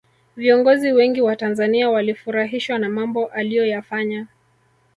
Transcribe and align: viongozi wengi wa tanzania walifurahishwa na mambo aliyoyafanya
viongozi 0.35 0.91
wengi 0.93 1.21
wa 1.21 1.35
tanzania 1.35 1.89
walifurahishwa 1.89 2.77
na 2.79 2.89
mambo 2.89 3.25
aliyoyafanya 3.27 4.27